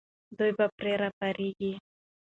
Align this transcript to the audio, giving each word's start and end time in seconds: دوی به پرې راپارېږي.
دوی 0.37 0.51
به 0.57 0.65
پرې 0.77 0.93
راپارېږي. 1.01 1.71